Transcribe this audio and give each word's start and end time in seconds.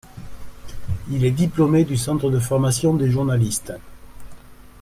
Il 1.11 1.25
est 1.25 1.29
diplômé 1.29 1.83
du 1.85 1.95
Centre 1.95 2.31
de 2.31 2.39
formation 2.39 2.95
des 2.95 3.11
journalistes. 3.11 3.71